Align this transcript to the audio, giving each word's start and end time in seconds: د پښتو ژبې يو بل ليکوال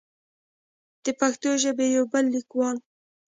د 1.03 1.05
پښتو 1.19 1.49
ژبې 1.63 1.85
يو 1.95 2.05
بل 2.11 2.25
ليکوال 2.35 2.77